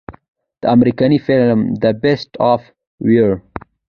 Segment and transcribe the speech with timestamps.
[0.61, 2.61] د امريکني فلم The Beast of
[3.07, 3.31] War